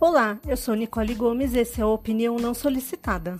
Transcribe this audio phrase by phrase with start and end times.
[0.00, 3.38] Olá, eu sou Nicole Gomes e esse é o Opinião Não Solicitada.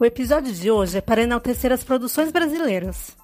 [0.00, 3.16] O episódio de hoje é para enaltecer as produções brasileiras.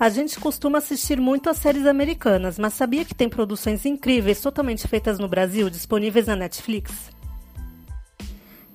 [0.00, 4.88] A gente costuma assistir muito às séries americanas, mas sabia que tem produções incríveis totalmente
[4.88, 7.10] feitas no Brasil disponíveis na Netflix?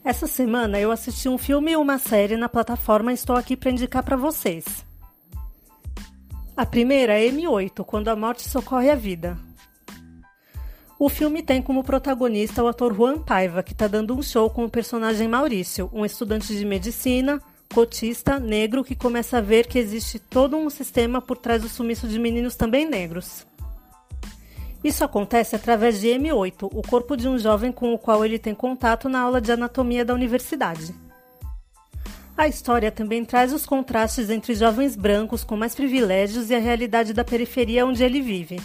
[0.05, 3.71] Essa semana eu assisti um filme e uma série na plataforma e estou aqui para
[3.71, 4.85] indicar para vocês.
[6.55, 9.50] A primeira é M8, Quando a Morte Socorre a Vida.
[11.03, 14.65] O filme tem como protagonista o ator Juan Paiva, que está dando um show com
[14.65, 17.41] o personagem Maurício, um estudante de medicina,
[17.73, 22.07] cotista, negro, que começa a ver que existe todo um sistema por trás do sumiço
[22.07, 23.47] de meninos também negros.
[24.83, 28.53] Isso acontece através de M8, o corpo de um jovem com o qual ele tem
[28.53, 30.93] contato na aula de anatomia da universidade.
[32.37, 37.11] A história também traz os contrastes entre jovens brancos com mais privilégios e a realidade
[37.11, 38.61] da periferia onde ele vive.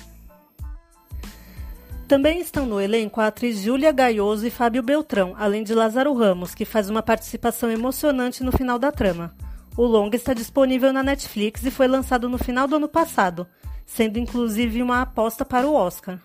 [2.08, 6.54] Também estão no elenco a atriz Júlia Gaioso e Fábio Beltrão, além de Lázaro Ramos,
[6.54, 9.34] que faz uma participação emocionante no final da trama.
[9.76, 13.44] O longa está disponível na Netflix e foi lançado no final do ano passado,
[13.84, 16.20] sendo inclusive uma aposta para o Oscar.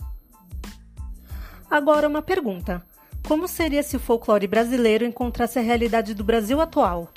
[1.69, 2.83] Agora uma pergunta:
[3.27, 7.09] como seria se o folclore brasileiro encontrasse a realidade do Brasil atual?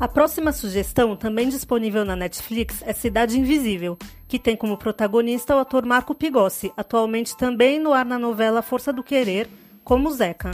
[0.00, 3.98] A próxima sugestão, também disponível na Netflix, é Cidade Invisível,
[4.34, 8.92] que tem como protagonista o ator Marco Pigossi, atualmente também no ar na novela Força
[8.92, 9.48] do Querer,
[9.84, 10.50] como Zeca.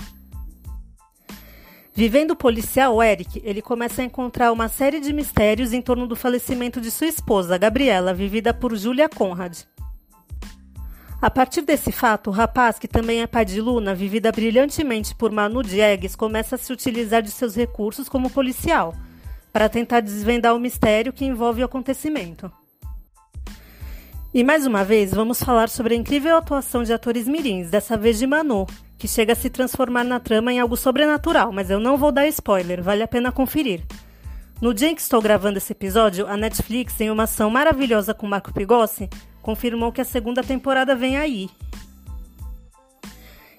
[1.95, 6.79] Vivendo policial Eric, ele começa a encontrar uma série de mistérios em torno do falecimento
[6.79, 9.63] de sua esposa, Gabriela, vivida por Julia Conrad.
[11.19, 15.33] A partir desse fato, o rapaz, que também é pai de Luna, vivida brilhantemente por
[15.33, 18.95] Manu Diegues, começa a se utilizar de seus recursos como policial–
[19.53, 22.53] para tentar desvendar o mistério que envolve o acontecimento.
[24.33, 28.17] E mais uma vez, vamos falar sobre a incrível atuação de atores mirins, dessa vez
[28.17, 28.65] de Manu,
[28.97, 32.29] que chega a se transformar na trama em algo sobrenatural, mas eu não vou dar
[32.29, 33.83] spoiler, vale a pena conferir.
[34.61, 38.25] No dia em que estou gravando esse episódio, a Netflix, em uma ação maravilhosa com
[38.25, 39.11] Marco Pigossi,
[39.43, 41.51] confirmou que a segunda temporada vem aí.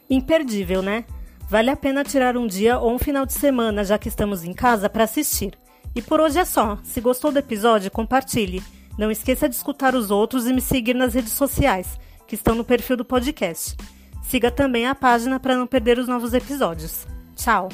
[0.10, 1.04] Imperdível, né?
[1.50, 4.54] Vale a pena tirar um dia ou um final de semana, já que estamos em
[4.54, 5.52] casa, para assistir.
[5.94, 6.78] E por hoje é só.
[6.82, 8.64] Se gostou do episódio, compartilhe.
[9.02, 12.64] Não esqueça de escutar os outros e me seguir nas redes sociais, que estão no
[12.64, 13.76] perfil do podcast.
[14.22, 17.08] Siga também a página para não perder os novos episódios.
[17.36, 17.68] Tchau!